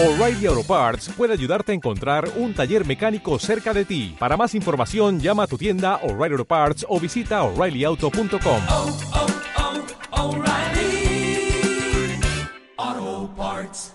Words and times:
O'Reilly 0.00 0.46
Auto 0.46 0.62
Parts 0.62 1.08
puede 1.16 1.32
ayudarte 1.32 1.72
a 1.72 1.74
encontrar 1.74 2.30
un 2.36 2.54
taller 2.54 2.86
mecánico 2.86 3.36
cerca 3.40 3.74
de 3.74 3.84
ti. 3.84 4.14
Para 4.16 4.36
más 4.36 4.54
información, 4.54 5.18
llama 5.18 5.42
a 5.42 5.46
tu 5.48 5.58
tienda 5.58 5.96
O'Reilly 6.04 6.34
Auto 6.34 6.44
Parts 6.44 6.86
o 6.88 7.00
visita 7.00 7.42
oreillyauto.com. 7.42 8.62
oh, 8.68 8.96
oh, 10.12 10.36
O'Reilly 10.36 11.50
Auto 12.76 13.34
Parts. 13.36 13.92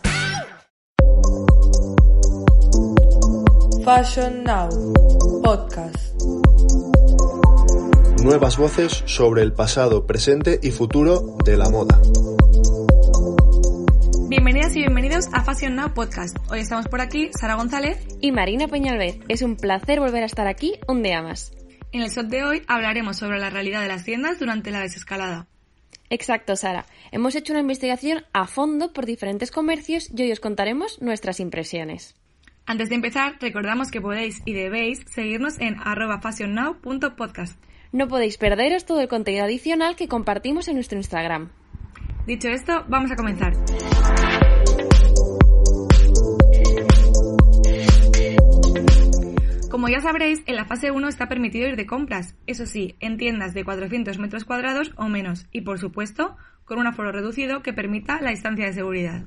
Fashion 3.86 4.44
Now 4.44 4.68
Podcast. 5.42 6.22
Nuevas 8.22 8.58
voces 8.58 9.04
sobre 9.06 9.42
el 9.42 9.54
pasado, 9.54 10.06
presente 10.06 10.60
y 10.62 10.72
futuro 10.72 11.38
de 11.46 11.56
la 11.56 11.70
moda. 11.70 11.98
Bienvenidos 15.24 15.50
a 15.50 15.54
Fashion 15.54 15.76
Now 15.76 15.94
Podcast. 15.94 16.38
Hoy 16.52 16.60
estamos 16.60 16.88
por 16.88 17.00
aquí, 17.00 17.30
Sara 17.39 17.56
González. 17.56 17.97
y 18.20 18.32
Marina 18.34 18.68
Peñalvez. 18.68 19.20
Es 19.30 19.42
un 19.42 19.56
placer 19.56 20.00
volver 20.02 20.24
a 20.24 20.25
estar 20.25 20.47
aquí 20.47 20.74
un 20.88 21.02
día 21.02 21.21
más. 21.21 21.54
En 21.93 22.02
el 22.02 22.10
shot 22.10 22.28
de 22.28 22.43
hoy 22.43 22.61
hablaremos 22.68 23.18
sobre 23.18 23.39
la 23.39 23.50
realidad 23.50 23.82
de 23.82 23.88
las 23.88 24.04
tiendas 24.04 24.39
durante 24.39 24.71
la 24.71 24.82
desescalada. 24.82 25.47
Exacto, 26.10 26.57
Sara. 26.57 26.86
Hemos 27.11 27.36
hecho 27.36 27.54
una 27.54 27.61
investigación 27.61 28.25
a 28.33 28.47
fondo 28.47 28.92
por 28.92 29.06
diferentes 29.06 29.52
comercios 29.52 30.10
y 30.14 30.24
hoy 30.24 30.32
os 30.32 30.42
contaremos 30.42 31.02
nuestras 31.02 31.39
impresiones. 31.39 32.16
Antes 32.66 32.89
de 32.89 32.95
empezar, 32.95 33.38
recordamos 33.39 33.92
que 33.92 34.02
podéis 34.02 34.42
y 34.45 34.53
debéis 34.53 35.05
seguirnos 35.09 35.58
en 35.59 35.78
fashionnow.podcast. 36.22 37.58
No 37.94 38.08
podéis 38.09 38.38
perderos 38.38 38.86
todo 38.86 39.00
el 39.00 39.08
contenido 39.08 39.45
adicional 39.45 39.95
que 39.95 40.09
compartimos 40.09 40.67
en 40.67 40.75
nuestro 40.75 40.97
Instagram. 40.97 41.50
Dicho 42.25 42.50
esto, 42.50 42.83
vamos 42.89 43.11
a 43.11 43.16
comenzar. 43.16 43.53
Como 49.73 49.89
ya 49.89 50.02
sabréis, 50.02 50.43
en 50.45 50.55
la 50.55 50.66
fase 50.66 50.91
1 50.91 51.07
está 51.07 51.27
permitido 51.27 51.67
ir 51.67 51.75
de 51.75 51.88
compras, 51.88 52.35
eso 52.45 52.67
sí, 52.67 52.95
en 52.99 53.17
tiendas 53.17 53.55
de 53.55 53.66
400 53.66 54.19
metros 54.19 54.45
cuadrados 54.45 54.93
o 54.97 55.09
menos, 55.09 55.47
y 55.52 55.61
por 55.61 55.80
supuesto, 55.80 56.38
con 56.63 56.77
un 56.77 56.85
aforo 56.85 57.11
reducido 57.11 57.63
que 57.63 57.73
permita 57.73 58.21
la 58.21 58.30
distancia 58.30 58.67
de 58.67 58.73
seguridad. 58.73 59.23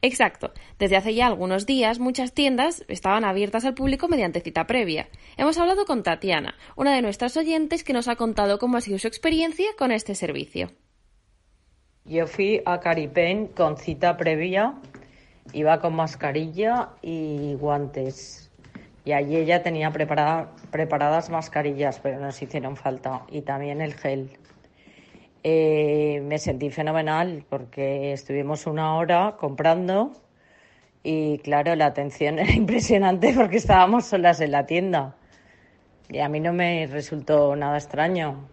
Exacto. 0.00 0.52
Desde 0.78 0.96
hace 0.96 1.16
ya 1.16 1.26
algunos 1.26 1.66
días 1.66 1.98
muchas 1.98 2.34
tiendas 2.34 2.84
estaban 2.86 3.24
abiertas 3.24 3.64
al 3.64 3.74
público 3.74 4.06
mediante 4.06 4.42
cita 4.42 4.68
previa. 4.68 5.08
Hemos 5.36 5.58
hablado 5.58 5.86
con 5.86 6.04
Tatiana, 6.04 6.54
una 6.76 6.94
de 6.94 7.02
nuestras 7.02 7.36
oyentes 7.36 7.82
que 7.82 7.94
nos 7.94 8.06
ha 8.06 8.14
contado 8.14 8.60
cómo 8.60 8.76
ha 8.76 8.80
sido 8.80 9.00
su 9.00 9.08
experiencia 9.08 9.66
con 9.76 9.90
este 9.90 10.14
servicio. 10.14 10.70
Yo 12.04 12.28
fui 12.28 12.62
a 12.64 12.78
Caripen 12.78 13.48
con 13.48 13.76
cita 13.76 14.16
previa, 14.16 14.74
iba 15.52 15.80
con 15.80 15.96
mascarilla 15.96 16.90
y 17.02 17.54
guantes. 17.54 18.43
Y 19.04 19.12
allí 19.12 19.36
ella 19.36 19.62
tenía 19.62 19.90
preparada- 19.92 20.50
preparadas 20.70 21.30
mascarillas, 21.30 22.00
pero 22.00 22.18
nos 22.20 22.40
hicieron 22.40 22.76
falta. 22.76 23.22
Y 23.30 23.42
también 23.42 23.80
el 23.80 23.94
gel. 23.94 24.30
Eh, 25.42 26.22
me 26.24 26.38
sentí 26.38 26.70
fenomenal 26.70 27.44
porque 27.50 28.12
estuvimos 28.12 28.66
una 28.66 28.94
hora 28.96 29.36
comprando 29.38 30.12
y 31.02 31.36
claro, 31.38 31.76
la 31.76 31.84
atención 31.86 32.38
era 32.40 32.50
impresionante 32.52 33.34
porque 33.34 33.58
estábamos 33.58 34.06
solas 34.06 34.40
en 34.40 34.52
la 34.52 34.64
tienda. 34.64 35.16
Y 36.08 36.18
a 36.18 36.28
mí 36.28 36.40
no 36.40 36.52
me 36.52 36.86
resultó 36.86 37.54
nada 37.56 37.76
extraño. 37.76 38.48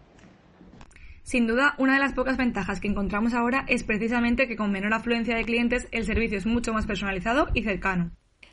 Sin 1.22 1.46
duda, 1.46 1.74
una 1.78 1.94
de 1.94 2.00
las 2.00 2.12
pocas 2.12 2.36
ventajas 2.36 2.80
que 2.80 2.88
encontramos 2.88 3.32
ahora 3.32 3.64
es 3.68 3.84
precisamente 3.84 4.48
que 4.48 4.56
con 4.56 4.72
menor 4.72 4.92
afluencia 4.92 5.34
de 5.36 5.44
clientes 5.44 5.88
el 5.92 6.04
servicio 6.04 6.36
es 6.36 6.46
mucho 6.46 6.74
más 6.74 6.84
personalizado 6.86 7.48
y 7.54 7.62
cercano. 7.62 8.10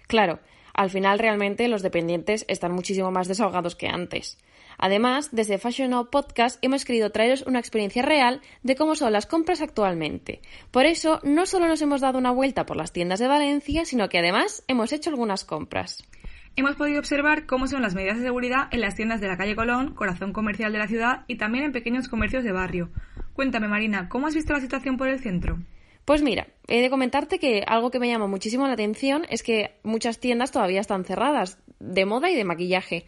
Claro, 0.08 0.40
al 0.80 0.90
final 0.90 1.20
realmente 1.20 1.68
los 1.68 1.82
dependientes 1.82 2.46
están 2.48 2.72
muchísimo 2.72 3.12
más 3.12 3.28
desahogados 3.28 3.76
que 3.76 3.90
antes. 3.90 4.38
Además, 4.78 5.28
desde 5.34 5.58
Fashion 5.58 5.90
Now 5.90 6.10
Podcast 6.10 6.58
hemos 6.62 6.86
querido 6.86 7.12
traeros 7.12 7.42
una 7.42 7.60
experiencia 7.60 8.02
real 8.02 8.40
de 8.64 8.78
cómo 8.78 8.96
son 8.96 9.12
las 9.12 9.26
compras 9.26 9.60
actualmente. 9.60 10.40
Por 10.72 10.86
eso, 10.86 11.20
no 11.24 11.46
solo 11.46 11.68
nos 11.68 11.82
hemos 11.82 12.00
dado 12.00 12.18
una 12.18 12.32
vuelta 12.32 12.66
por 12.66 12.78
las 12.78 12.94
tiendas 12.94 13.20
de 13.20 13.28
Valencia, 13.28 13.84
sino 13.84 14.08
que 14.08 14.20
además 14.20 14.64
hemos 14.70 14.94
hecho 14.94 15.10
algunas 15.10 15.44
compras. 15.44 16.08
Hemos 16.56 16.78
podido 16.78 17.00
observar 17.00 17.46
cómo 17.46 17.68
son 17.68 17.82
las 17.82 17.94
medidas 17.94 18.18
de 18.18 18.24
seguridad 18.24 18.70
en 18.72 18.80
las 18.80 18.96
tiendas 18.96 19.20
de 19.20 19.28
la 19.28 19.36
calle 19.36 19.58
Colón, 19.58 19.96
corazón 19.96 20.32
comercial 20.32 20.72
de 20.72 20.80
la 20.80 20.88
ciudad, 20.88 21.26
y 21.28 21.36
también 21.36 21.66
en 21.66 21.72
pequeños 21.74 22.08
comercios 22.08 22.46
de 22.46 22.54
barrio. 22.54 22.90
Cuéntame, 23.34 23.68
Marina, 23.68 24.08
¿cómo 24.08 24.28
has 24.28 24.36
visto 24.36 24.54
la 24.54 24.62
situación 24.62 24.96
por 24.96 25.10
el 25.10 25.20
centro? 25.20 25.60
Pues 26.10 26.24
mira, 26.24 26.48
he 26.68 26.82
de 26.82 26.90
comentarte 26.90 27.38
que 27.38 27.62
algo 27.68 27.92
que 27.92 28.00
me 28.00 28.08
llama 28.08 28.26
muchísimo 28.26 28.66
la 28.66 28.74
atención 28.74 29.28
es 29.30 29.44
que 29.44 29.76
muchas 29.84 30.20
tiendas 30.20 30.52
todavía 30.52 30.82
están 30.82 31.06
cerradas, 31.06 31.60
de 31.80 32.08
moda 32.08 32.32
y 32.32 32.36
de 32.36 32.46
maquillaje. 32.46 33.06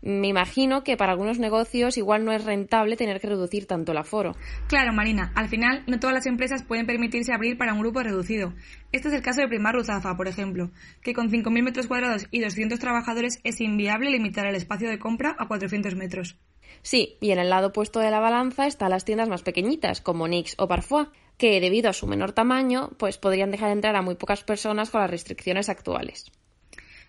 Me 0.00 0.26
imagino 0.26 0.82
que 0.82 0.96
para 0.96 1.12
algunos 1.12 1.38
negocios 1.38 1.96
igual 1.96 2.24
no 2.24 2.32
es 2.32 2.44
rentable 2.44 2.96
tener 2.96 3.20
que 3.20 3.28
reducir 3.28 3.68
tanto 3.68 3.92
el 3.92 3.98
aforo. 3.98 4.34
Claro, 4.66 4.92
Marina, 4.92 5.30
al 5.36 5.48
final 5.48 5.84
no 5.86 6.00
todas 6.00 6.14
las 6.14 6.26
empresas 6.26 6.64
pueden 6.64 6.84
permitirse 6.84 7.32
abrir 7.32 7.56
para 7.56 7.74
un 7.74 7.78
grupo 7.78 8.02
reducido. 8.02 8.52
Este 8.90 9.06
es 9.06 9.14
el 9.14 9.22
caso 9.22 9.40
de 9.40 9.46
Primar 9.46 9.76
Ruzafa, 9.76 10.16
por 10.16 10.26
ejemplo, 10.26 10.72
que 11.00 11.14
con 11.14 11.30
5.000 11.30 11.62
metros 11.62 11.86
cuadrados 11.86 12.26
y 12.32 12.40
200 12.40 12.80
trabajadores 12.80 13.38
es 13.44 13.60
inviable 13.60 14.10
limitar 14.10 14.48
el 14.48 14.56
espacio 14.56 14.90
de 14.90 14.98
compra 14.98 15.36
a 15.38 15.46
400 15.46 15.94
metros. 15.94 16.36
Sí, 16.82 17.18
y 17.20 17.30
en 17.30 17.38
el 17.38 17.50
lado 17.50 17.68
opuesto 17.68 18.00
de 18.00 18.10
la 18.10 18.18
balanza 18.18 18.66
están 18.66 18.90
las 18.90 19.04
tiendas 19.04 19.28
más 19.28 19.42
pequeñitas, 19.42 20.00
como 20.00 20.26
NYX 20.26 20.56
o 20.58 20.66
Parfois, 20.66 21.06
que 21.36 21.60
debido 21.60 21.90
a 21.90 21.92
su 21.92 22.06
menor 22.06 22.32
tamaño, 22.32 22.90
pues 22.98 23.18
podrían 23.18 23.50
dejar 23.50 23.70
entrar 23.70 23.96
a 23.96 24.02
muy 24.02 24.14
pocas 24.14 24.44
personas 24.44 24.90
con 24.90 25.00
las 25.00 25.10
restricciones 25.10 25.68
actuales. 25.68 26.30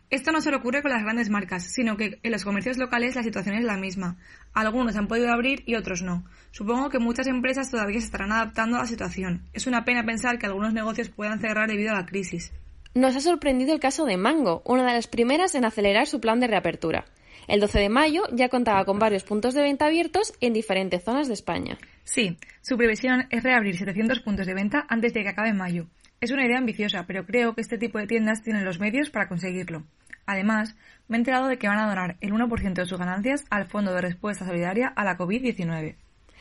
Esto 0.09 0.31
no 0.31 0.41
solo 0.41 0.57
ocurre 0.57 0.83
con 0.83 0.91
las 0.91 1.01
grandes 1.01 1.29
marcas, 1.29 1.63
sino 1.63 1.97
que 1.97 2.19
en 2.21 2.31
los 2.31 2.43
comercios 2.43 2.77
locales 2.77 3.15
la 3.15 3.23
situación 3.23 3.55
es 3.55 3.63
la 3.63 3.77
misma. 3.77 4.17
Algunos 4.53 4.95
han 4.95 5.07
podido 5.07 5.31
abrir 5.31 5.63
y 5.65 5.73
otros 5.73 6.03
no. 6.03 6.23
Supongo 6.51 6.89
que 6.89 6.99
muchas 6.99 7.25
empresas 7.25 7.71
todavía 7.71 7.99
se 7.99 8.05
estarán 8.05 8.31
adaptando 8.31 8.77
a 8.77 8.81
la 8.81 8.85
situación. 8.85 9.41
Es 9.53 9.65
una 9.65 9.85
pena 9.85 10.05
pensar 10.05 10.37
que 10.37 10.45
algunos 10.45 10.71
negocios 10.71 11.09
puedan 11.09 11.39
cerrar 11.39 11.67
debido 11.67 11.91
a 11.91 11.95
la 11.95 12.05
crisis. 12.05 12.51
Nos 12.93 13.15
ha 13.15 13.21
sorprendido 13.21 13.73
el 13.73 13.79
caso 13.79 14.05
de 14.05 14.17
Mango, 14.17 14.61
una 14.65 14.85
de 14.85 14.93
las 14.93 15.07
primeras 15.07 15.55
en 15.55 15.65
acelerar 15.65 16.05
su 16.05 16.21
plan 16.21 16.39
de 16.39 16.45
reapertura. 16.45 17.05
El 17.47 17.59
12 17.59 17.79
de 17.79 17.89
mayo 17.89 18.23
ya 18.31 18.49
contaba 18.49 18.85
con 18.85 18.99
varios 18.99 19.23
puntos 19.23 19.53
de 19.53 19.61
venta 19.61 19.85
abiertos 19.85 20.33
en 20.41 20.53
diferentes 20.53 21.03
zonas 21.03 21.27
de 21.27 21.33
España. 21.33 21.77
Sí, 22.03 22.37
su 22.61 22.77
previsión 22.77 23.27
es 23.29 23.43
reabrir 23.43 23.77
700 23.77 24.19
puntos 24.21 24.45
de 24.45 24.53
venta 24.53 24.85
antes 24.89 25.13
de 25.13 25.23
que 25.23 25.29
acabe 25.29 25.53
mayo. 25.53 25.87
Es 26.21 26.31
una 26.31 26.45
idea 26.45 26.57
ambiciosa, 26.57 27.05
pero 27.05 27.25
creo 27.25 27.53
que 27.53 27.61
este 27.61 27.77
tipo 27.77 27.99
de 27.99 28.07
tiendas 28.07 28.43
tienen 28.43 28.63
los 28.63 28.79
medios 28.79 29.09
para 29.09 29.27
conseguirlo. 29.27 29.83
Además, 30.25 30.75
me 31.07 31.17
he 31.17 31.19
enterado 31.19 31.47
de 31.47 31.57
que 31.57 31.67
van 31.67 31.79
a 31.79 31.87
donar 31.87 32.15
el 32.21 32.31
1% 32.31 32.73
de 32.73 32.85
sus 32.85 32.97
ganancias 32.97 33.43
al 33.49 33.65
Fondo 33.65 33.93
de 33.93 34.01
Respuesta 34.01 34.45
Solidaria 34.45 34.87
a 34.87 35.03
la 35.03 35.17
COVID-19. 35.17 35.95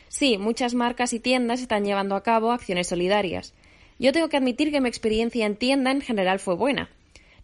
Sí, 0.07 0.37
muchas 0.37 0.73
marcas 0.73 1.11
y 1.11 1.19
tiendas 1.19 1.59
están 1.59 1.83
llevando 1.83 2.15
a 2.15 2.23
cabo 2.23 2.51
acciones 2.51 2.87
solidarias. 2.87 3.53
Yo 3.99 4.11
tengo 4.11 4.29
que 4.29 4.37
admitir 4.37 4.71
que 4.71 4.79
mi 4.79 4.87
experiencia 4.87 5.45
en 5.45 5.55
tienda 5.55 5.91
en 5.91 6.01
general 6.01 6.39
fue 6.39 6.55
buena. 6.55 6.89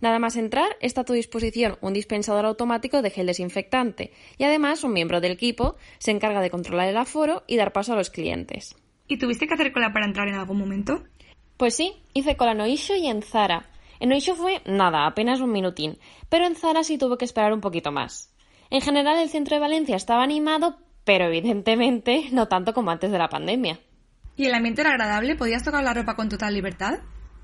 Nada 0.01 0.19
más 0.19 0.37
entrar, 0.37 0.77
está 0.79 1.01
a 1.01 1.05
tu 1.05 1.13
disposición 1.13 1.77
un 1.81 1.93
dispensador 1.93 2.45
automático 2.45 3.01
de 3.01 3.09
gel 3.09 3.27
desinfectante 3.27 4.13
y 4.37 4.45
además 4.45 4.83
un 4.83 4.93
miembro 4.93 5.19
del 5.19 5.33
equipo 5.33 5.75
se 5.97 6.11
encarga 6.11 6.41
de 6.41 6.49
controlar 6.49 6.87
el 6.87 6.97
aforo 6.97 7.43
y 7.47 7.57
dar 7.57 7.73
paso 7.73 7.93
a 7.93 7.95
los 7.97 8.09
clientes. 8.09 8.75
¿Y 9.07 9.17
tuviste 9.17 9.47
que 9.47 9.55
hacer 9.55 9.73
cola 9.73 9.91
para 9.91 10.05
entrar 10.05 10.27
en 10.27 10.35
algún 10.35 10.57
momento? 10.57 11.03
Pues 11.57 11.75
sí, 11.75 11.93
hice 12.13 12.37
cola 12.37 12.53
en 12.53 12.61
Oisho 12.61 12.95
y 12.95 13.07
en 13.07 13.21
Zara. 13.21 13.69
En 13.99 14.13
Oisho 14.13 14.35
fue 14.35 14.61
nada, 14.65 15.05
apenas 15.05 15.41
un 15.41 15.51
minutín, 15.51 15.97
pero 16.29 16.45
en 16.45 16.55
Zara 16.55 16.83
sí 16.83 16.97
tuve 16.97 17.17
que 17.17 17.25
esperar 17.25 17.51
un 17.51 17.59
poquito 17.59 17.91
más. 17.91 18.33
En 18.69 18.81
general 18.81 19.19
el 19.19 19.29
centro 19.29 19.55
de 19.55 19.61
Valencia 19.61 19.97
estaba 19.97 20.23
animado, 20.23 20.77
pero 21.03 21.25
evidentemente 21.25 22.29
no 22.31 22.47
tanto 22.47 22.73
como 22.73 22.91
antes 22.91 23.11
de 23.11 23.17
la 23.17 23.27
pandemia. 23.27 23.79
¿Y 24.37 24.45
el 24.45 24.53
ambiente 24.53 24.81
era 24.81 24.91
agradable? 24.91 25.35
¿Podías 25.35 25.65
tocar 25.65 25.83
la 25.83 25.93
ropa 25.93 26.15
con 26.15 26.29
total 26.29 26.53
libertad? 26.53 26.99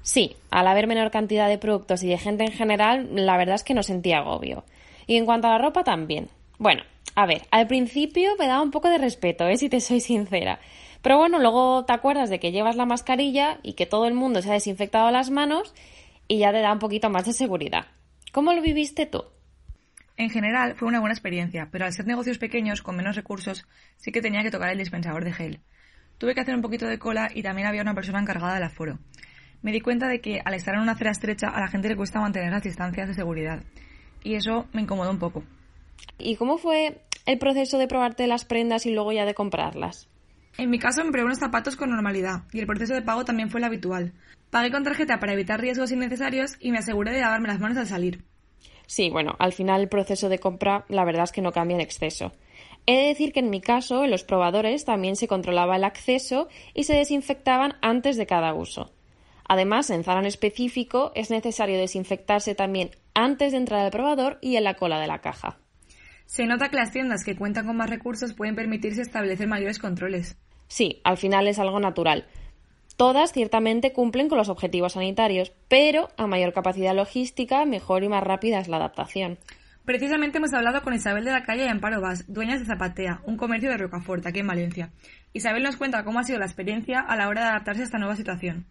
Sí, 0.06 0.36
al 0.52 0.68
haber 0.68 0.86
menor 0.86 1.10
cantidad 1.10 1.50
de 1.50 1.58
productos 1.58 2.04
y 2.04 2.08
de 2.08 2.20
gente 2.20 2.44
en 2.44 2.52
general, 2.52 3.10
la 3.14 3.38
verdad 3.38 3.56
es 3.56 3.64
que 3.64 3.74
no 3.74 3.82
sentía 3.82 4.20
agobio. 4.20 4.64
Y 5.08 5.18
en 5.18 5.26
cuanto 5.26 5.48
a 5.48 5.54
la 5.54 5.58
ropa 5.58 5.84
también. 5.84 6.30
Bueno, 6.60 6.84
a 7.16 7.26
ver, 7.26 7.42
al 7.50 7.66
principio 7.66 8.36
me 8.38 8.46
daba 8.46 8.62
un 8.62 8.70
poco 8.70 8.88
de 8.88 9.00
respeto, 9.00 9.48
¿eh? 9.48 9.58
si 9.58 9.68
te 9.68 9.82
soy 9.82 10.02
sincera. 10.02 10.60
Pero 11.02 11.18
bueno, 11.18 11.40
luego 11.40 11.86
te 11.86 11.94
acuerdas 11.94 12.30
de 12.30 12.40
que 12.40 12.52
llevas 12.52 12.76
la 12.76 12.86
mascarilla 12.86 13.58
y 13.64 13.74
que 13.74 13.88
todo 13.88 14.06
el 14.06 14.14
mundo 14.14 14.44
se 14.44 14.52
ha 14.52 14.54
desinfectado 14.54 15.10
las 15.10 15.32
manos 15.32 15.74
y 16.28 16.38
ya 16.38 16.52
te 16.52 16.62
da 16.62 16.72
un 16.72 16.78
poquito 16.78 17.10
más 17.10 17.26
de 17.26 17.34
seguridad. 17.34 17.88
¿Cómo 18.32 18.54
lo 18.54 18.62
viviste 18.62 19.08
tú? 19.08 19.24
En 20.18 20.30
general 20.30 20.76
fue 20.76 20.88
una 20.88 21.00
buena 21.00 21.16
experiencia, 21.16 21.70
pero 21.72 21.86
al 21.86 21.94
ser 21.94 22.06
negocios 22.06 22.38
pequeños 22.38 22.84
con 22.84 22.96
menos 22.96 23.16
recursos 23.16 23.68
sí 23.98 24.12
que 24.12 24.22
tenía 24.22 24.44
que 24.44 24.52
tocar 24.52 24.70
el 24.70 24.78
dispensador 24.78 25.26
de 25.26 25.34
gel. 25.34 25.62
Tuve 26.20 26.36
que 26.36 26.42
hacer 26.42 26.54
un 26.54 26.62
poquito 26.62 26.86
de 26.86 27.00
cola 27.00 27.32
y 27.34 27.42
también 27.42 27.68
había 27.68 27.82
una 27.82 27.96
persona 27.96 28.20
encargada 28.20 28.54
del 28.54 28.64
aforo. 28.64 29.00
Me 29.66 29.72
di 29.72 29.82
cuenta 29.82 30.08
de 30.08 30.22
que 30.22 30.44
al 30.46 30.54
estar 30.54 30.76
en 30.76 30.82
una 30.82 30.92
acera 30.92 31.10
estrecha 31.10 31.48
a 31.48 31.60
la 31.60 31.68
gente 31.68 31.90
le 31.90 31.96
cuesta 31.96 32.20
mantener 32.20 32.52
las 32.52 32.62
distancias 32.62 33.08
de 33.08 33.16
seguridad. 33.16 33.64
Y 34.24 34.36
eso 34.36 34.68
me 34.74 34.84
incomodó 34.84 35.10
un 35.10 35.18
poco. 35.18 35.44
¿Y 36.20 36.36
cómo 36.36 36.60
fue 36.60 37.02
el 37.26 37.40
proceso 37.40 37.80
de 37.80 37.88
probarte 37.88 38.28
las 38.28 38.46
prendas 38.46 38.86
y 38.86 38.94
luego 38.94 39.12
ya 39.12 39.26
de 39.26 39.34
comprarlas? 39.34 40.08
En 40.60 40.70
mi 40.70 40.78
caso 40.78 41.04
me 41.04 41.10
probé 41.10 41.26
unos 41.26 41.40
zapatos 41.40 41.76
con 41.78 41.90
normalidad 41.90 42.44
y 42.54 42.60
el 42.60 42.68
proceso 42.68 42.94
de 42.94 43.02
pago 43.02 43.26
también 43.26 43.50
fue 43.50 43.60
el 43.60 43.64
habitual. 43.64 44.14
Pagué 44.52 44.70
con 44.70 44.84
tarjeta 44.84 45.20
para 45.20 45.34
evitar 45.34 45.60
riesgos 45.60 45.92
innecesarios 45.92 46.58
y 46.60 46.72
me 46.72 46.78
aseguré 46.78 47.14
de 47.14 47.22
lavarme 47.22 47.48
las 47.48 47.60
manos 47.60 47.80
al 47.80 47.88
salir. 47.88 48.24
Sí, 48.86 49.10
bueno, 49.10 49.36
al 49.40 49.52
final 49.52 49.82
el 49.82 49.90
proceso 49.90 50.30
de 50.30 50.38
compra 50.38 50.86
la 50.90 51.06
verdad 51.06 51.24
es 51.24 51.32
que 51.32 51.42
no 51.42 51.52
cambia 51.52 51.74
en 51.74 51.82
exceso. 51.82 52.34
He 52.86 52.98
de 52.98 53.08
decir 53.08 53.34
que 53.34 53.40
en 53.40 53.50
mi 53.50 53.62
caso, 53.62 54.04
en 54.04 54.12
los 54.12 54.24
probadores 54.24 54.86
también 54.86 55.16
se 55.16 55.28
controlaba 55.28 55.78
el 55.78 55.86
acceso 55.86 56.50
y 56.76 56.84
se 56.84 56.94
desinfectaban 56.94 57.78
antes 57.82 58.16
de 58.16 58.28
cada 58.28 58.54
uso. 58.54 58.92
Además, 59.48 59.90
en 59.90 60.04
Zara 60.04 60.20
en 60.20 60.26
específico 60.26 61.12
es 61.16 61.30
necesario 61.30 61.78
desinfectarse 61.78 62.56
también 62.56 62.92
antes 63.14 63.52
de 63.52 63.60
entrar 63.60 63.86
al 63.86 63.92
probador 63.92 64.40
y 64.42 64.56
en 64.56 64.64
la 64.64 64.76
cola 64.76 65.00
de 65.00 65.08
la 65.08 65.22
caja. 65.22 65.58
Se 66.26 66.46
nota 66.46 66.70
que 66.70 66.78
las 66.78 66.92
tiendas 66.92 67.24
que 67.24 67.36
cuentan 67.36 67.68
con 67.68 67.78
más 67.78 67.90
recursos 67.90 68.34
pueden 68.34 68.56
permitirse 68.56 69.02
establecer 69.02 69.48
mayores 69.48 69.80
controles. 69.80 70.38
Sí, 70.68 71.02
al 71.04 71.18
final 71.18 71.48
es 71.48 71.60
algo 71.60 71.80
natural. 71.80 72.26
Todas 72.98 73.34
ciertamente 73.34 73.94
cumplen 73.94 74.30
con 74.30 74.38
los 74.38 74.50
objetivos 74.50 74.94
sanitarios, 74.94 75.52
pero 75.68 76.10
a 76.18 76.28
mayor 76.28 76.54
capacidad 76.54 76.96
logística, 76.96 77.66
mejor 77.66 78.04
y 78.04 78.10
más 78.10 78.24
rápida 78.24 78.60
es 78.60 78.68
la 78.68 78.78
adaptación. 78.78 79.38
Precisamente 79.84 80.40
hemos 80.40 80.54
hablado 80.54 80.82
con 80.82 80.96
Isabel 80.96 81.26
de 81.26 81.32
la 81.32 81.44
Calle 81.44 81.66
y 81.66 81.68
Amparo 81.68 82.02
Vaz, 82.02 82.26
dueñas 82.28 82.60
de 82.60 82.66
Zapatea, 82.66 83.22
un 83.26 83.38
comercio 83.38 83.70
de 83.70 83.78
Rocafort, 83.78 84.26
aquí 84.26 84.40
en 84.40 84.48
Valencia. 84.48 84.90
Isabel 85.34 85.62
nos 85.62 85.76
cuenta 85.76 86.04
cómo 86.04 86.20
ha 86.20 86.24
sido 86.24 86.40
la 86.40 86.46
experiencia 86.46 87.02
a 87.02 87.16
la 87.16 87.28
hora 87.28 87.42
de 87.42 87.50
adaptarse 87.50 87.82
a 87.82 87.86
esta 87.86 88.00
nueva 88.00 88.16
situación. 88.16 88.66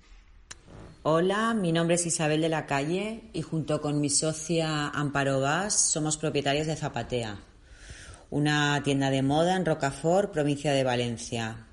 Hola, 1.06 1.52
mi 1.52 1.70
nombre 1.70 1.96
es 1.96 2.06
Isabel 2.06 2.40
de 2.40 2.48
la 2.48 2.64
Calle 2.64 3.24
y 3.34 3.42
junto 3.42 3.82
con 3.82 4.00
mi 4.00 4.08
socia 4.08 4.88
Amparo 4.88 5.38
Vaz 5.38 5.74
somos 5.74 6.16
propietarios 6.16 6.66
de 6.66 6.76
Zapatea, 6.76 7.42
una 8.30 8.82
tienda 8.82 9.10
de 9.10 9.20
moda 9.20 9.54
en 9.54 9.66
Rocafort, 9.66 10.32
provincia 10.32 10.72
de 10.72 10.82
Valencia. 10.82 11.66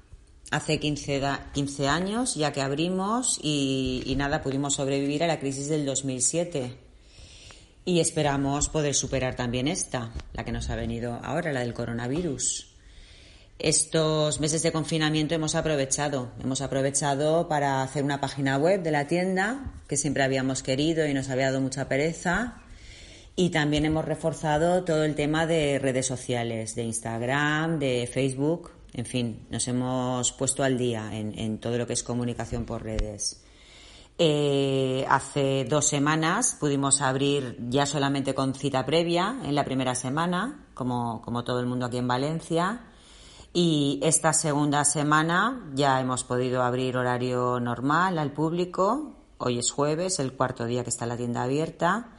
Hace 0.51 0.81
15, 0.81 1.21
15 1.53 1.87
años 1.87 2.35
ya 2.35 2.51
que 2.51 2.61
abrimos 2.61 3.39
y, 3.41 4.03
y 4.05 4.17
nada, 4.17 4.41
pudimos 4.41 4.73
sobrevivir 4.73 5.23
a 5.23 5.27
la 5.27 5.39
crisis 5.39 5.69
del 5.69 5.85
2007 5.85 6.77
y 7.85 8.01
esperamos 8.01 8.67
poder 8.67 8.93
superar 8.93 9.37
también 9.37 9.69
esta, 9.69 10.11
la 10.33 10.43
que 10.43 10.51
nos 10.51 10.69
ha 10.69 10.75
venido 10.75 11.21
ahora, 11.23 11.53
la 11.53 11.61
del 11.61 11.73
coronavirus. 11.73 12.70
Estos 13.59 14.39
meses 14.39 14.63
de 14.63 14.71
confinamiento 14.71 15.35
hemos 15.35 15.55
aprovechado, 15.55 16.31
hemos 16.43 16.61
aprovechado 16.61 17.47
para 17.47 17.83
hacer 17.83 18.03
una 18.03 18.19
página 18.19 18.57
web 18.57 18.81
de 18.81 18.91
la 18.91 19.07
tienda 19.07 19.73
que 19.87 19.97
siempre 19.97 20.23
habíamos 20.23 20.63
querido 20.63 21.05
y 21.05 21.13
nos 21.13 21.29
había 21.29 21.45
dado 21.47 21.61
mucha 21.61 21.87
pereza. 21.87 22.61
Y 23.35 23.49
también 23.49 23.85
hemos 23.85 24.05
reforzado 24.05 24.83
todo 24.83 25.03
el 25.03 25.15
tema 25.15 25.45
de 25.45 25.79
redes 25.79 26.07
sociales, 26.07 26.75
de 26.75 26.83
Instagram, 26.83 27.79
de 27.79 28.09
Facebook, 28.11 28.71
en 28.93 29.05
fin, 29.05 29.47
nos 29.49 29.67
hemos 29.67 30.31
puesto 30.33 30.63
al 30.63 30.77
día 30.77 31.09
en, 31.13 31.59
todo 31.59 31.77
lo 31.77 31.87
que 31.87 31.93
es 31.93 32.03
comunicación 32.03 32.65
por 32.65 32.83
redes. 32.83 33.43
Eh, 34.17 35.05
hace 35.07 35.65
dos 35.65 35.87
semanas 35.87 36.57
pudimos 36.59 37.01
abrir 37.01 37.57
ya 37.69 37.85
solamente 37.85 38.35
con 38.35 38.53
cita 38.53 38.85
previa 38.85 39.37
en 39.43 39.55
la 39.55 39.63
primera 39.63 39.95
semana, 39.95 40.67
como, 40.73 41.21
como 41.21 41.43
todo 41.43 41.59
el 41.61 41.67
mundo 41.67 41.85
aquí 41.85 41.97
en 41.97 42.07
Valencia. 42.07 42.81
Y 43.53 43.99
esta 44.01 44.31
segunda 44.31 44.85
semana 44.85 45.69
ya 45.73 45.99
hemos 45.99 46.23
podido 46.23 46.63
abrir 46.63 46.95
horario 46.95 47.59
normal 47.59 48.17
al 48.17 48.31
público. 48.31 49.17
Hoy 49.39 49.59
es 49.59 49.71
jueves, 49.71 50.19
el 50.19 50.31
cuarto 50.31 50.65
día 50.65 50.83
que 50.83 50.89
está 50.89 51.05
la 51.05 51.17
tienda 51.17 51.43
abierta. 51.43 52.11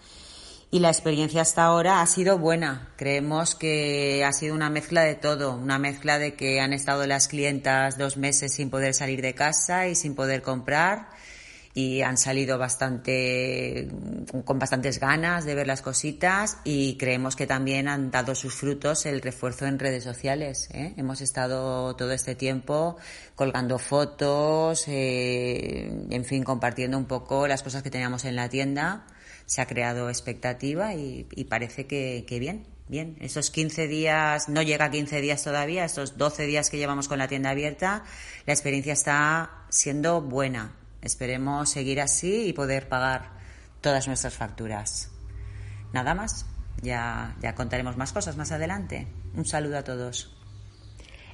Y 0.70 0.80
la 0.80 0.88
experiencia 0.88 1.40
hasta 1.40 1.64
ahora 1.64 2.02
ha 2.02 2.06
sido 2.06 2.38
buena. 2.38 2.92
Creemos 2.96 3.54
que 3.54 4.24
ha 4.26 4.32
sido 4.34 4.54
una 4.54 4.68
mezcla 4.68 5.04
de 5.04 5.14
todo. 5.14 5.54
Una 5.54 5.78
mezcla 5.78 6.18
de 6.18 6.34
que 6.34 6.60
han 6.60 6.74
estado 6.74 7.06
las 7.06 7.28
clientas 7.28 7.96
dos 7.96 8.18
meses 8.18 8.52
sin 8.52 8.68
poder 8.68 8.92
salir 8.92 9.22
de 9.22 9.34
casa 9.34 9.88
y 9.88 9.94
sin 9.94 10.14
poder 10.14 10.42
comprar 10.42 11.08
y 11.74 12.02
han 12.02 12.18
salido 12.18 12.58
bastante 12.58 13.88
con 14.44 14.58
bastantes 14.58 15.00
ganas 15.00 15.44
de 15.44 15.54
ver 15.54 15.66
las 15.66 15.80
cositas 15.80 16.58
y 16.64 16.96
creemos 16.98 17.34
que 17.34 17.46
también 17.46 17.88
han 17.88 18.10
dado 18.10 18.34
sus 18.34 18.54
frutos 18.54 19.06
el 19.06 19.22
refuerzo 19.22 19.66
en 19.66 19.78
redes 19.78 20.04
sociales. 20.04 20.68
¿eh? 20.72 20.92
Hemos 20.96 21.22
estado 21.22 21.96
todo 21.96 22.12
este 22.12 22.34
tiempo 22.34 22.96
colgando 23.34 23.78
fotos, 23.78 24.84
eh, 24.86 25.90
en 26.10 26.24
fin, 26.24 26.44
compartiendo 26.44 26.98
un 26.98 27.06
poco 27.06 27.46
las 27.46 27.62
cosas 27.62 27.82
que 27.82 27.90
teníamos 27.90 28.24
en 28.24 28.36
la 28.36 28.48
tienda. 28.50 29.06
Se 29.46 29.62
ha 29.62 29.66
creado 29.66 30.08
expectativa 30.10 30.94
y, 30.94 31.26
y 31.30 31.44
parece 31.44 31.86
que, 31.86 32.24
que 32.26 32.38
bien. 32.38 32.66
Bien, 32.88 33.16
esos 33.20 33.50
15 33.50 33.86
días, 33.86 34.50
no 34.50 34.60
llega 34.60 34.86
a 34.86 34.90
15 34.90 35.22
días 35.22 35.42
todavía, 35.42 35.86
estos 35.86 36.18
12 36.18 36.44
días 36.44 36.68
que 36.68 36.76
llevamos 36.76 37.08
con 37.08 37.16
la 37.16 37.26
tienda 37.26 37.48
abierta, 37.48 38.04
la 38.44 38.52
experiencia 38.52 38.92
está 38.92 39.64
siendo 39.70 40.20
buena, 40.20 40.72
Esperemos 41.02 41.68
seguir 41.68 42.00
así 42.00 42.46
y 42.46 42.52
poder 42.52 42.88
pagar 42.88 43.30
todas 43.80 44.06
nuestras 44.06 44.34
facturas. 44.34 45.10
Nada 45.92 46.14
más. 46.14 46.46
Ya, 46.80 47.36
ya 47.40 47.54
contaremos 47.54 47.96
más 47.96 48.12
cosas 48.12 48.36
más 48.36 48.50
adelante. 48.50 49.06
Un 49.36 49.44
saludo 49.44 49.78
a 49.78 49.84
todos. 49.84 50.34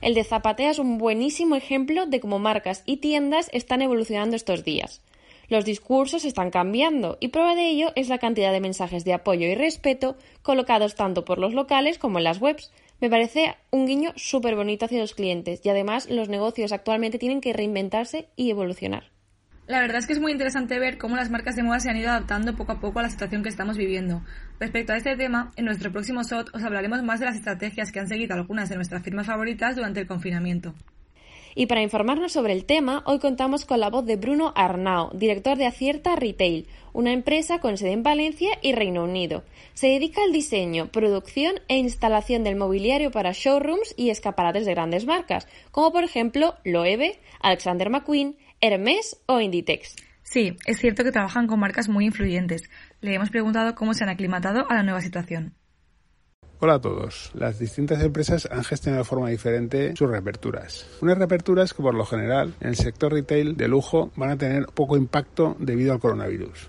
El 0.01 0.15
de 0.15 0.25
Zapatea 0.25 0.71
es 0.71 0.79
un 0.79 0.99
buenísimo 0.99 1.57
ejemplo 1.57 2.07
de 2.07 2.21
cómo 2.21 2.39
marcas 2.39 2.83
y 2.87 2.99
tiendas 2.99 3.49
están 3.53 3.83
evolucionando 3.83 4.37
estos 4.37 4.65
días. 4.65 5.01
Los 5.49 5.65
discursos 5.65 6.25
están 6.25 6.51
cambiando 6.51 7.17
y 7.21 7.29
prueba 7.29 7.55
de 7.55 7.69
ello 7.69 7.93
es 7.97 8.09
la 8.09 8.19
cantidad 8.19 8.53
de 8.53 8.61
mensajes 8.61 9.05
de 9.05 9.15
apoyo 9.15 9.47
y 9.47 9.55
respeto 9.55 10.17
colocados 10.43 10.95
tanto 10.95 11.25
por 11.25 11.39
los 11.39 11.55
locales 11.55 11.99
como 11.99 12.19
en 12.19 12.25
las 12.25 12.41
webs. 12.41 12.71
Me 13.01 13.09
parece 13.09 13.57
un 13.71 13.87
guiño 13.87 14.13
súper 14.17 14.57
bonito 14.57 14.85
hacia 14.85 15.01
los 15.01 15.15
clientes 15.15 15.61
y 15.65 15.71
además 15.71 16.11
los 16.11 16.29
negocios 16.29 16.73
actualmente 16.73 17.19
tienen 17.19 17.41
que 17.41 17.55
reinventarse 17.55 18.29
y 18.37 18.51
evolucionar. 18.51 19.18
La 19.69 19.81
verdad 19.81 19.99
es 19.99 20.07
que 20.07 20.15
es 20.15 20.19
muy 20.19 20.33
interesante 20.33 20.79
ver 20.79 20.97
cómo 20.97 21.15
las 21.17 21.29
marcas 21.29 21.55
de 21.55 21.63
moda 21.63 21.79
se 21.79 21.91
han 21.91 21.99
ido 21.99 22.09
adaptando 22.09 22.57
poco 22.57 22.73
a 22.73 22.81
poco 22.81 23.01
a 23.01 23.03
la 23.03 23.11
situación 23.11 23.43
que 23.43 23.51
estamos 23.51 23.77
viviendo. 23.77 24.23
Respecto 24.59 24.95
a 24.95 24.97
este 24.97 25.15
tema, 25.15 25.53
en 25.57 25.67
nuestro 25.67 25.93
próximo 25.93 26.25
SOT 26.25 26.55
os 26.55 26.63
hablaremos 26.63 27.03
más 27.03 27.21
de 27.21 27.27
las 27.27 27.37
estrategias 27.37 27.93
que 27.93 28.01
han 28.01 28.09
seguido 28.09 28.35
algunas 28.35 28.71
de 28.71 28.77
nuestras 28.77 29.03
firmas 29.03 29.27
favoritas 29.27 29.77
durante 29.77 30.01
el 30.01 30.07
confinamiento. 30.07 30.75
Y 31.55 31.67
para 31.67 31.83
informarnos 31.83 32.33
sobre 32.33 32.55
el 32.55 32.65
tema, 32.65 33.03
hoy 33.05 33.19
contamos 33.19 33.67
con 33.67 33.81
la 33.81 33.91
voz 33.91 34.07
de 34.07 34.17
Bruno 34.17 34.55
Arnao, 34.57 35.11
director 35.13 35.59
de 35.59 35.67
Acierta 35.67 36.17
Retail, 36.17 36.67
una 36.95 37.13
empresa 37.13 37.59
con 37.59 37.77
sede 37.77 37.93
en 37.93 38.03
Valencia 38.03 38.51
y 38.63 38.73
Reino 38.73 39.05
Unido. 39.05 39.45
Se 39.75 39.89
dedica 39.89 40.23
al 40.23 40.33
diseño, 40.33 40.87
producción 40.91 41.57
e 41.69 41.77
instalación 41.77 42.43
del 42.43 42.57
mobiliario 42.57 43.11
para 43.11 43.33
showrooms 43.33 43.93
y 43.99 44.09
escaparates 44.09 44.65
de 44.65 44.75
grandes 44.75 45.05
marcas, 45.05 45.47
como 45.73 45.93
por 45.93 46.05
ejemplo 46.05 46.55
Loewe, 46.65 47.19
Alexander 47.41 47.91
McQueen, 47.91 48.37
Hermes 48.61 49.17
o 49.27 49.41
Inditex. 49.41 49.95
Sí, 50.23 50.57
es 50.67 50.79
cierto 50.79 51.05
que 51.05 51.13
trabajan 51.13 51.47
con 51.47 51.61
marcas 51.61 51.89
muy 51.89 52.05
influyentes. 52.05 52.63
Le 53.01 53.15
hemos 53.15 53.31
preguntado 53.31 53.75
cómo 53.75 53.95
se 53.95 54.03
han 54.03 54.11
aclimatado 54.11 54.69
a 54.69 54.75
la 54.75 54.83
nueva 54.83 55.01
situación. 55.01 55.55
Hola 56.59 56.75
a 56.75 56.81
todos. 56.81 57.31
Las 57.35 57.61
distintas 57.61 58.03
empresas 58.03 58.49
han 58.51 58.65
gestionado 58.65 59.05
de 59.05 59.09
forma 59.09 59.29
diferente 59.29 59.95
sus 59.95 60.11
reaperturas. 60.11 60.89
Unas 61.01 61.19
reaperturas 61.19 61.73
que 61.73 61.83
por 61.85 61.95
lo 61.95 62.05
general 62.05 62.55
en 62.61 62.71
el 62.71 62.75
sector 62.75 63.13
retail 63.13 63.57
de 63.57 63.69
lujo 63.69 64.11
van 64.17 64.31
a 64.31 64.37
tener 64.37 64.67
poco 64.67 64.97
impacto 64.97 65.57
debido 65.61 65.93
al 65.93 66.01
coronavirus. 66.01 66.69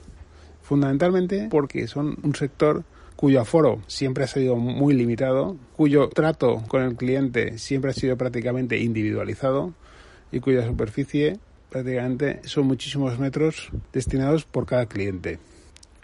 Fundamentalmente 0.61 1.47
porque 1.49 1.87
son 1.87 2.17
un 2.21 2.35
sector 2.35 2.83
cuyo 3.15 3.41
aforo 3.41 3.81
siempre 3.87 4.25
ha 4.25 4.27
sido 4.27 4.55
muy 4.57 4.93
limitado, 4.93 5.57
cuyo 5.75 6.07
trato 6.09 6.63
con 6.67 6.83
el 6.83 6.95
cliente 6.95 7.57
siempre 7.57 7.89
ha 7.89 7.95
sido 7.95 8.15
prácticamente 8.15 8.77
individualizado 8.77 9.73
y 10.31 10.39
cuya 10.39 10.65
superficie 10.67 11.39
prácticamente 11.69 12.41
son 12.45 12.67
muchísimos 12.67 13.17
metros 13.19 13.69
destinados 13.93 14.45
por 14.45 14.65
cada 14.65 14.87
cliente. 14.87 15.39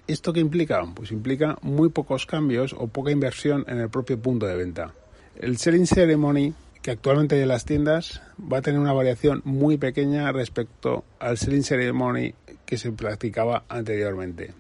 ¿Esto 0.08 0.34
qué 0.34 0.40
implica? 0.40 0.86
Pues 0.94 1.12
implica 1.12 1.58
muy 1.62 1.90
pocos 1.90 2.26
cambios 2.26 2.74
o 2.78 2.88
poca 2.88 3.12
inversión 3.12 3.66
en 3.68 3.80
el 3.80 3.90
propio 3.90 4.20
punto 4.20 4.46
de 4.46 4.56
venta. 4.56 4.94
El 5.36 5.58
selling 5.58 5.88
ceremony 5.88 6.54
que 6.82 6.92
actualmente 6.92 7.34
hay 7.34 7.42
en 7.42 7.48
las 7.48 7.66
tiendas 7.66 8.22
va 8.40 8.60
a 8.60 8.62
tener 8.62 8.80
una 8.80 8.94
variación 8.94 9.42
muy 9.44 9.78
pequeña 9.78 10.32
respecto 10.32 11.04
al 11.18 11.40
selling 11.40 11.64
ceremony 11.64 12.36
que 12.68 12.78
se 12.78 12.92
practicaba 12.92 13.64
anteriormente. 13.68 14.54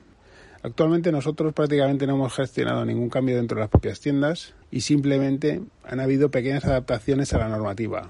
Actualmente 0.63 1.11
nosotros 1.11 1.53
prácticamente 1.53 2.07
no 2.07 2.15
hemos 2.15 2.33
gestionado 2.33 2.83
ningún 2.83 3.09
cambio 3.09 3.35
dentro 3.35 3.57
de 3.57 3.61
las 3.61 3.69
propias 3.69 3.99
tiendas 3.99 4.55
y 4.71 4.81
simplemente 4.81 5.61
han 5.83 5.99
habido 5.99 6.31
pequeñas 6.31 6.65
adaptaciones 6.65 7.31
a 7.33 7.37
la 7.37 7.49
normativa, 7.49 8.09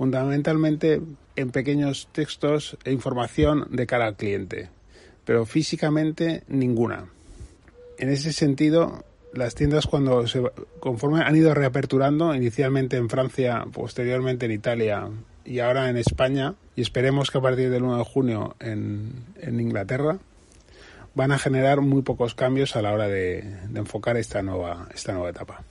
fundamentalmente 0.00 1.02
en 1.36 1.50
pequeños 1.50 2.08
textos 2.10 2.78
e 2.84 2.90
información 2.90 3.68
de 3.68 3.86
cara 3.86 4.06
al 4.06 4.16
cliente, 4.16 4.70
pero 5.26 5.44
físicamente 5.44 6.42
ninguna. 6.48 7.10
En 7.98 8.08
ese 8.08 8.32
sentido, 8.32 9.04
las 9.34 9.54
tiendas 9.54 9.86
cuando 9.86 10.26
se 10.26 10.40
conforme 10.80 11.20
han 11.20 11.36
ido 11.36 11.52
reaperturando, 11.52 12.34
inicialmente 12.34 12.96
en 12.96 13.10
Francia, 13.10 13.66
posteriormente 13.70 14.46
en 14.46 14.52
Italia 14.52 15.06
y 15.44 15.58
ahora 15.58 15.90
en 15.90 15.98
España, 15.98 16.54
y 16.74 16.80
esperemos 16.80 17.30
que 17.30 17.36
a 17.36 17.42
partir 17.42 17.68
del 17.68 17.82
1 17.82 17.98
de 17.98 18.04
junio 18.04 18.56
en, 18.58 19.12
Inglaterra, 19.60 20.16
van 21.14 21.30
a 21.30 21.38
generar 21.38 21.82
muy 21.82 22.00
pocos 22.00 22.34
cambios 22.34 22.74
a 22.74 22.80
la 22.80 22.94
hora 22.94 23.06
de, 23.06 23.42
de 23.68 23.78
enfocar 23.78 24.16
esta 24.16 24.40
nueva, 24.40 24.88
esta 24.94 25.12
nueva 25.12 25.28
etapa. 25.28 25.62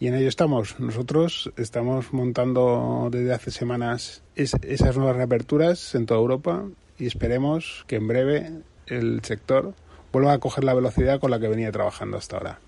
Y 0.00 0.06
en 0.06 0.14
ello 0.14 0.28
estamos. 0.28 0.78
Nosotros 0.78 1.50
estamos 1.56 2.12
montando 2.12 3.08
desde 3.10 3.32
hace 3.34 3.50
semanas 3.50 4.22
es- 4.36 4.54
esas 4.62 4.96
nuevas 4.96 5.16
reaperturas 5.16 5.94
en 5.94 6.06
toda 6.06 6.20
Europa 6.20 6.64
y 6.98 7.06
esperemos 7.06 7.84
que 7.88 7.96
en 7.96 8.06
breve 8.06 8.50
el 8.86 9.20
sector 9.24 9.74
vuelva 10.12 10.32
a 10.34 10.38
coger 10.38 10.64
la 10.64 10.74
velocidad 10.74 11.20
con 11.20 11.30
la 11.30 11.40
que 11.40 11.48
venía 11.48 11.72
trabajando 11.72 12.16
hasta 12.16 12.36
ahora. 12.36 12.60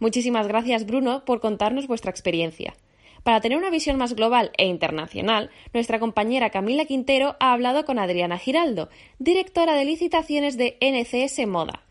Muchísimas 0.00 0.48
gracias, 0.48 0.86
Bruno, 0.86 1.24
por 1.24 1.40
contarnos 1.40 1.86
vuestra 1.86 2.10
experiencia. 2.10 2.74
Para 3.22 3.40
tener 3.40 3.56
una 3.56 3.70
visión 3.70 3.96
más 3.96 4.14
global 4.14 4.50
e 4.58 4.66
internacional, 4.66 5.50
nuestra 5.72 5.98
compañera 5.98 6.50
Camila 6.50 6.84
Quintero 6.84 7.36
ha 7.40 7.52
hablado 7.54 7.84
con 7.86 7.98
Adriana 7.98 8.38
Giraldo, 8.38 8.90
directora 9.18 9.74
de 9.74 9.84
licitaciones 9.86 10.58
de 10.58 10.76
NCS 10.80 11.46
Moda. 11.46 11.83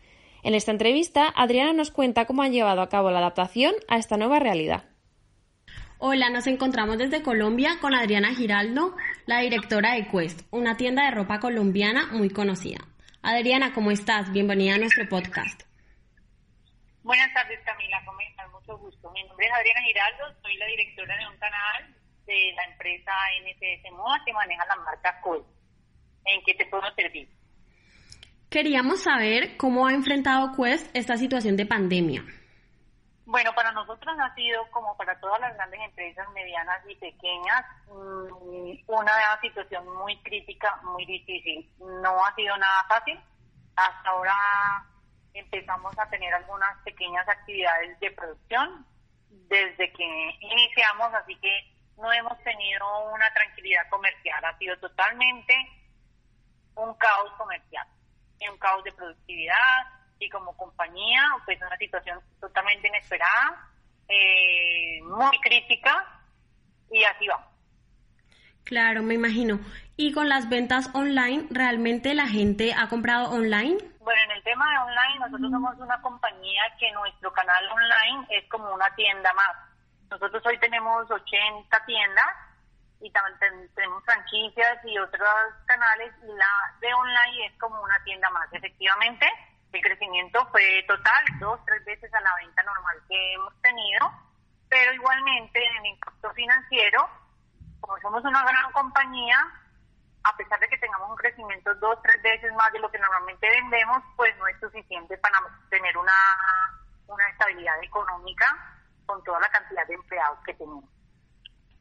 En 0.44 0.54
esta 0.54 0.72
entrevista, 0.72 1.32
Adriana 1.34 1.72
nos 1.72 1.90
cuenta 1.90 2.26
cómo 2.26 2.42
han 2.42 2.52
llevado 2.52 2.82
a 2.82 2.90
cabo 2.90 3.10
la 3.10 3.20
adaptación 3.20 3.72
a 3.88 3.96
esta 3.96 4.18
nueva 4.18 4.40
realidad. 4.40 4.84
Hola, 5.96 6.28
nos 6.28 6.46
encontramos 6.46 6.98
desde 6.98 7.22
Colombia 7.22 7.78
con 7.80 7.94
Adriana 7.94 8.34
Giraldo, 8.34 8.94
la 9.24 9.38
directora 9.38 9.94
de 9.94 10.06
Quest, 10.06 10.42
una 10.50 10.76
tienda 10.76 11.06
de 11.06 11.12
ropa 11.12 11.40
colombiana 11.40 12.08
muy 12.12 12.28
conocida. 12.28 12.76
Adriana, 13.22 13.72
¿cómo 13.72 13.90
estás? 13.90 14.30
Bienvenida 14.32 14.74
a 14.74 14.78
nuestro 14.78 15.08
podcast. 15.08 15.62
Buenas 17.02 17.32
tardes, 17.32 17.60
Camila. 17.64 18.02
¿Cómo 18.04 18.20
estás? 18.20 18.50
Mucho 18.52 18.76
gusto. 18.76 19.10
Mi 19.12 19.24
nombre 19.24 19.46
es 19.46 19.52
Adriana 19.54 19.80
Giraldo, 19.80 20.42
soy 20.42 20.56
la 20.58 20.66
directora 20.66 21.16
de 21.16 21.26
un 21.26 21.38
canal 21.38 21.96
de 22.26 22.52
la 22.54 22.64
empresa 22.64 23.12
NCS 23.40 23.92
Moda 23.92 24.20
que 24.26 24.32
maneja 24.34 24.66
la 24.66 24.76
marca 24.76 25.22
Col. 25.22 25.42
¿En 26.26 26.44
qué 26.44 26.52
te 26.52 26.66
puedo 26.66 26.84
servir? 26.94 27.30
Queríamos 28.54 29.02
saber 29.02 29.56
cómo 29.56 29.84
ha 29.84 29.92
enfrentado 29.92 30.52
Quest 30.54 30.88
esta 30.94 31.16
situación 31.16 31.56
de 31.56 31.66
pandemia. 31.66 32.22
Bueno, 33.26 33.52
para 33.52 33.72
nosotros 33.72 34.14
ha 34.16 34.32
sido, 34.36 34.70
como 34.70 34.96
para 34.96 35.18
todas 35.18 35.40
las 35.40 35.56
grandes 35.56 35.80
empresas 35.80 36.24
medianas 36.30 36.78
y 36.88 36.94
pequeñas, 36.94 37.64
mm, 37.88 38.74
una 38.86 39.40
situación 39.40 39.92
muy 39.96 40.16
crítica, 40.22 40.72
muy 40.84 41.04
difícil. 41.04 41.68
No 41.80 42.24
ha 42.24 42.32
sido 42.36 42.56
nada 42.56 42.84
fácil. 42.88 43.18
Hasta 43.74 44.08
ahora 44.08 44.36
empezamos 45.32 45.92
a 45.98 46.08
tener 46.08 46.32
algunas 46.32 46.78
pequeñas 46.84 47.28
actividades 47.28 47.98
de 47.98 48.12
producción 48.12 48.86
desde 49.48 49.92
que 49.94 50.38
iniciamos, 50.38 51.12
así 51.12 51.34
que 51.40 51.74
no 51.96 52.12
hemos 52.12 52.40
tenido 52.44 52.86
una 53.12 53.28
tranquilidad 53.34 53.82
comercial. 53.90 54.44
Ha 54.44 54.56
sido 54.58 54.78
totalmente 54.78 55.54
un 56.76 56.94
caos 56.94 57.32
comercial, 57.36 57.88
un 58.50 58.58
caos 58.58 58.84
de 58.84 58.92
productividad 58.92 59.86
y 60.18 60.28
como 60.28 60.56
compañía, 60.56 61.22
pues 61.44 61.60
una 61.60 61.76
situación 61.76 62.20
totalmente 62.40 62.88
inesperada, 62.88 63.68
eh, 64.08 65.00
muy 65.02 65.38
crítica 65.40 66.20
y 66.90 67.04
así 67.04 67.26
vamos. 67.26 67.48
Claro, 68.64 69.02
me 69.02 69.14
imagino. 69.14 69.60
¿Y 69.96 70.12
con 70.12 70.28
las 70.28 70.48
ventas 70.48 70.90
online, 70.94 71.46
realmente 71.50 72.14
la 72.14 72.26
gente 72.26 72.74
ha 72.74 72.88
comprado 72.88 73.30
online? 73.30 73.76
Bueno, 74.00 74.20
en 74.24 74.30
el 74.32 74.42
tema 74.42 74.70
de 74.70 74.78
online, 74.78 75.18
nosotros 75.20 75.50
somos 75.50 75.76
una 75.78 76.00
compañía 76.00 76.62
que 76.78 76.90
nuestro 76.92 77.32
canal 77.32 77.64
online 77.70 78.26
es 78.30 78.48
como 78.48 78.72
una 78.72 78.86
tienda 78.96 79.32
más. 79.34 79.56
Nosotros 80.10 80.42
hoy 80.46 80.58
tenemos 80.58 81.10
80 81.10 81.86
tiendas 81.86 82.43
y 83.04 83.10
también 83.12 83.38
ten- 83.38 83.74
tenemos 83.74 84.02
franquicias 84.04 84.78
y 84.84 84.98
otros 84.98 85.28
canales 85.66 86.10
y 86.22 86.26
la 86.32 86.74
de 86.80 86.94
online 86.94 87.46
es 87.46 87.58
como 87.60 87.80
una 87.82 88.02
tienda 88.02 88.30
más. 88.30 88.48
Efectivamente, 88.50 89.30
el 89.72 89.82
crecimiento 89.82 90.46
fue 90.50 90.82
total, 90.88 91.24
dos, 91.38 91.60
tres 91.66 91.84
veces 91.84 92.12
a 92.14 92.20
la 92.20 92.34
venta 92.36 92.62
normal 92.62 92.96
que 93.06 93.34
hemos 93.34 93.52
tenido, 93.60 94.10
pero 94.70 94.92
igualmente 94.94 95.62
en 95.62 95.76
el 95.84 95.86
impacto 95.92 96.32
financiero, 96.32 97.06
como 97.80 97.98
somos 98.00 98.24
una 98.24 98.42
gran 98.42 98.72
compañía, 98.72 99.36
a 100.24 100.36
pesar 100.38 100.58
de 100.58 100.68
que 100.68 100.78
tengamos 100.78 101.10
un 101.10 101.16
crecimiento 101.16 101.74
dos, 101.74 102.00
tres 102.02 102.22
veces 102.22 102.50
más 102.54 102.72
de 102.72 102.78
lo 102.78 102.90
que 102.90 102.98
normalmente 102.98 103.46
vendemos, 103.50 104.02
pues 104.16 104.34
no 104.38 104.46
es 104.46 104.58
suficiente 104.60 105.18
para 105.18 105.38
tener 105.68 105.94
una, 105.98 106.12
una 107.08 107.28
estabilidad 107.28 107.82
económica 107.82 108.46
con 109.04 109.22
toda 109.24 109.40
la 109.40 109.50
cantidad 109.50 109.86
de 109.86 109.92
empleados 109.94 110.38
que 110.46 110.54
tenemos. 110.54 110.93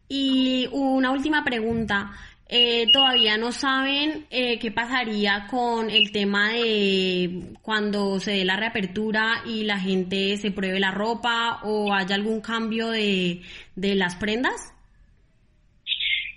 Y 0.08 0.68
una 0.72 1.12
última 1.12 1.44
pregunta. 1.44 2.12
Eh, 2.56 2.86
todavía 2.92 3.38
no 3.38 3.52
saben 3.52 4.28
eh, 4.30 4.60
qué 4.60 4.70
pasaría 4.70 5.48
con 5.50 5.90
el 5.90 6.12
tema 6.12 6.50
de 6.50 7.56
cuando 7.62 8.20
se 8.20 8.32
dé 8.32 8.46
la 8.46 8.58
reapertura 8.58 9.42
y 9.46 9.64
la 9.64 9.80
gente 9.80 10.38
se 10.38 10.52
pruebe 10.52 10.80
la 10.80 10.92
ropa 10.92 11.62
o 11.64 11.94
haya 11.94 12.16
algún 12.16 12.42
cambio 12.42 12.90
de, 12.90 13.42
de 13.76 13.96
las 13.96 14.16
prendas. 14.18 14.74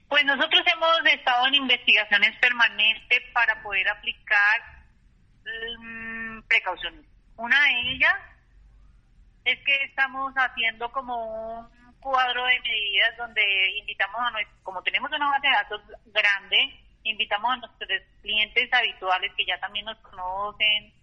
Pues 0.09 0.25
nosotros 0.25 0.63
hemos 0.73 1.13
estado 1.13 1.49
en 1.49 1.55
investigaciones 1.57 2.39
permanentes 2.39 3.21
para 3.35 3.61
poder 3.63 3.89
aplicar 3.89 4.87
mm, 5.81 6.43
precauciones. 6.49 7.05
Una 7.37 7.61
de 7.61 7.93
ellas 7.93 8.15
es 9.45 9.59
que 9.65 9.85
estamos 9.85 10.33
haciendo 10.35 10.91
como 10.93 11.61
un 11.61 11.86
cuadro 12.07 12.45
de 12.47 12.61
medidas 12.61 13.17
donde 13.17 13.43
invitamos 13.79 14.21
a 14.21 14.31
nuestros, 14.31 14.61
como 14.63 14.81
tenemos 14.83 15.11
una 15.11 15.29
base 15.29 15.49
de 15.49 15.53
datos 15.55 15.81
grande, 16.07 16.81
invitamos 17.03 17.51
a 17.53 17.57
nuestros 17.57 18.01
clientes 18.23 18.73
habituales 18.73 19.33
que 19.37 19.45
ya 19.45 19.59
también 19.59 19.87
nos 19.87 19.99
conocen, 19.99 20.95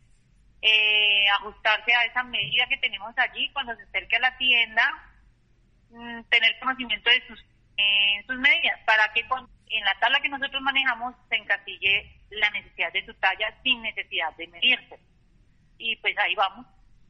eh, 0.61 1.27
ajustarse 1.39 1.93
a 1.93 2.05
esa 2.05 2.23
medida 2.23 2.65
que 2.69 2.77
tenemos 2.77 3.13
allí 3.17 3.49
cuando 3.51 3.75
se 3.75 3.83
acerque 3.83 4.15
a 4.15 4.19
la 4.21 4.37
tienda, 4.37 5.11
mm, 5.89 6.23
tener 6.29 6.57
conocimiento 6.59 7.09
de 7.09 7.27
sus, 7.27 7.39
eh, 7.75 8.23
sus 8.25 8.37
medidas 8.37 8.79
para 8.85 9.11
que 9.11 9.27
con- 9.27 9.49
en 9.67 9.83
la 9.83 9.99
tabla 9.99 10.21
que 10.21 10.29
nosotros 10.29 10.61
manejamos 10.61 11.15
se 11.27 11.35
encasille 11.35 12.15
la 12.29 12.49
necesidad 12.51 12.93
de 12.93 13.05
su 13.05 13.13
talla 13.15 13.53
sin 13.61 13.81
necesidad 13.81 14.33
de 14.37 14.47
medirse. 14.47 14.99
Y 15.77 15.97
pues 15.97 16.17
ahí 16.17 16.33
vamos, 16.35 16.65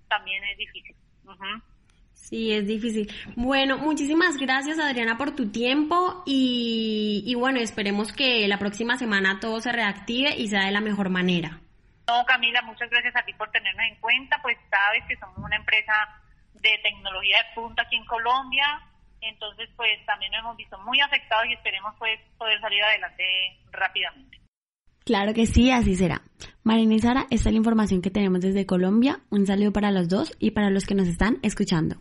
también 0.07 0.43
es 0.45 0.57
difícil. 0.57 0.95
Ujú. 1.25 1.72
Sí, 2.13 2.51
es 2.53 2.65
difícil. 2.65 3.11
Bueno, 3.35 3.77
muchísimas 3.77 4.37
gracias 4.37 4.79
Adriana 4.79 5.17
por 5.17 5.35
tu 5.35 5.51
tiempo 5.51 6.23
y, 6.25 7.23
y 7.25 7.35
bueno, 7.35 7.59
esperemos 7.59 8.13
que 8.13 8.47
la 8.47 8.57
próxima 8.57 8.97
semana 8.97 9.39
todo 9.39 9.59
se 9.59 9.71
reactive 9.71 10.35
y 10.35 10.47
sea 10.47 10.65
de 10.65 10.71
la 10.71 10.81
mejor 10.81 11.09
manera. 11.09 11.59
No, 12.07 12.25
Camila, 12.25 12.61
muchas 12.63 12.89
gracias 12.89 13.15
a 13.15 13.23
ti 13.23 13.33
por 13.33 13.49
tenernos 13.51 13.85
en 13.87 13.95
cuenta, 13.99 14.39
pues 14.41 14.57
sabes 14.69 15.03
que 15.07 15.15
somos 15.17 15.37
una 15.37 15.55
empresa 15.55 15.93
de 16.53 16.77
tecnología 16.81 17.37
de 17.37 17.55
punta 17.55 17.83
aquí 17.83 17.95
en 17.95 18.05
Colombia, 18.05 18.81
entonces 19.21 19.69
pues 19.75 20.05
también 20.05 20.31
nos 20.31 20.41
hemos 20.41 20.57
visto 20.57 20.77
muy 20.79 20.99
afectados 21.01 21.45
y 21.47 21.53
esperemos 21.53 21.93
pues 21.97 22.19
poder 22.37 22.59
salir 22.59 22.83
adelante 22.83 23.23
rápidamente. 23.71 24.39
Claro 25.05 25.33
que 25.33 25.45
sí, 25.45 25.71
así 25.71 25.95
será. 25.95 26.21
Marina 26.63 26.95
y 26.95 26.99
Sara, 26.99 27.27
esta 27.29 27.49
es 27.49 27.53
la 27.53 27.57
información 27.57 28.01
que 28.01 28.09
tenemos 28.09 28.39
desde 28.39 28.65
Colombia. 28.65 29.19
Un 29.29 29.45
saludo 29.45 29.73
para 29.73 29.91
los 29.91 30.07
dos 30.07 30.31
y 30.39 30.51
para 30.51 30.69
los 30.69 30.85
que 30.85 30.95
nos 30.95 31.09
están 31.09 31.37
escuchando. 31.41 31.97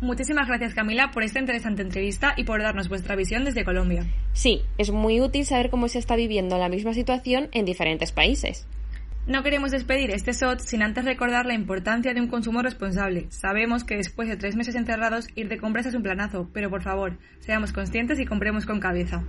Muchísimas 0.00 0.46
gracias 0.46 0.74
Camila 0.74 1.10
por 1.10 1.24
esta 1.24 1.40
interesante 1.40 1.82
entrevista 1.82 2.34
y 2.36 2.44
por 2.44 2.62
darnos 2.62 2.88
vuestra 2.88 3.16
visión 3.16 3.44
desde 3.44 3.64
Colombia. 3.64 4.06
Sí, 4.32 4.62
es 4.78 4.92
muy 4.92 5.20
útil 5.20 5.44
saber 5.44 5.70
cómo 5.70 5.88
se 5.88 5.98
está 5.98 6.14
viviendo 6.14 6.56
la 6.58 6.68
misma 6.68 6.94
situación 6.94 7.48
en 7.50 7.64
diferentes 7.64 8.12
países. 8.12 8.68
No 9.28 9.42
queremos 9.42 9.70
despedir 9.70 10.10
este 10.10 10.32
SOT 10.32 10.60
sin 10.60 10.82
antes 10.82 11.04
recordar 11.04 11.44
la 11.44 11.52
importancia 11.52 12.14
de 12.14 12.20
un 12.22 12.28
consumo 12.28 12.62
responsable. 12.62 13.26
Sabemos 13.28 13.84
que 13.84 13.98
después 13.98 14.26
de 14.26 14.38
tres 14.38 14.56
meses 14.56 14.74
encerrados 14.74 15.28
ir 15.34 15.50
de 15.50 15.58
compras 15.58 15.84
es 15.84 15.94
un 15.94 16.02
planazo, 16.02 16.48
pero 16.54 16.70
por 16.70 16.80
favor, 16.80 17.18
seamos 17.40 17.74
conscientes 17.74 18.18
y 18.20 18.24
compremos 18.24 18.64
con 18.64 18.80
cabeza. 18.80 19.22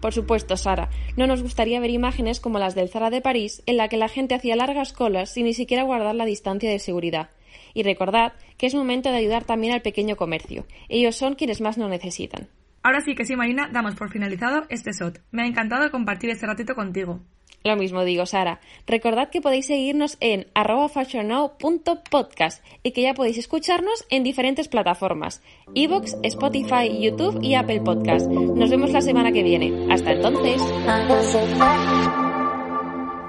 Por 0.00 0.12
supuesto, 0.12 0.56
Sara, 0.56 0.88
no 1.16 1.26
nos 1.26 1.42
gustaría 1.42 1.80
ver 1.80 1.90
imágenes 1.90 2.38
como 2.38 2.60
las 2.60 2.76
del 2.76 2.90
Zara 2.90 3.10
de 3.10 3.22
París, 3.22 3.64
en 3.66 3.76
la 3.76 3.88
que 3.88 3.96
la 3.96 4.06
gente 4.06 4.36
hacía 4.36 4.54
largas 4.54 4.92
colas 4.92 5.34
sin 5.34 5.46
ni 5.46 5.52
siquiera 5.52 5.82
guardar 5.82 6.14
la 6.14 6.26
distancia 6.26 6.70
de 6.70 6.78
seguridad. 6.78 7.30
Y 7.74 7.82
recordad 7.82 8.34
que 8.56 8.66
es 8.66 8.76
momento 8.76 9.10
de 9.10 9.16
ayudar 9.16 9.42
también 9.42 9.72
al 9.72 9.82
pequeño 9.82 10.14
comercio. 10.14 10.64
Ellos 10.88 11.16
son 11.16 11.34
quienes 11.34 11.60
más 11.60 11.76
lo 11.76 11.88
necesitan. 11.88 12.46
Ahora 12.84 13.00
sí 13.00 13.16
que 13.16 13.24
sí, 13.24 13.34
Marina, 13.34 13.68
damos 13.72 13.96
por 13.96 14.10
finalizado 14.10 14.66
este 14.68 14.92
SOT. 14.92 15.18
Me 15.32 15.42
ha 15.42 15.46
encantado 15.46 15.90
compartir 15.90 16.30
este 16.30 16.46
ratito 16.46 16.76
contigo. 16.76 17.20
Lo 17.62 17.76
mismo 17.76 18.04
digo, 18.04 18.24
Sara. 18.24 18.60
Recordad 18.86 19.28
que 19.28 19.42
podéis 19.42 19.66
seguirnos 19.66 20.16
en 20.20 20.46
fashionnow.podcast 20.54 22.64
y 22.82 22.92
que 22.92 23.02
ya 23.02 23.12
podéis 23.14 23.36
escucharnos 23.38 24.06
en 24.08 24.24
diferentes 24.24 24.68
plataformas: 24.68 25.42
Evox, 25.74 26.16
Spotify, 26.22 27.00
YouTube 27.00 27.42
y 27.42 27.54
Apple 27.54 27.80
Podcast. 27.80 28.26
Nos 28.28 28.70
vemos 28.70 28.90
la 28.90 29.02
semana 29.02 29.32
que 29.32 29.42
viene. 29.42 29.92
Hasta 29.92 30.12
entonces. 30.12 30.62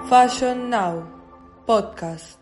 Fashion 0.09 0.69
Now 0.69 1.05
Podcast. 1.65 2.39